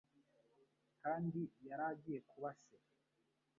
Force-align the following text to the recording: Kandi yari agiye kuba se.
Kandi 1.01 1.39
yari 1.67 1.83
agiye 1.91 2.19
kuba 2.29 2.49
se. 2.63 2.75